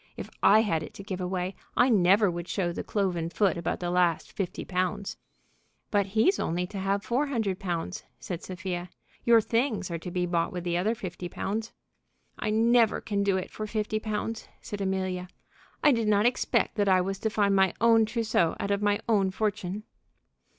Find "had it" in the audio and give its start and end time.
0.61-0.95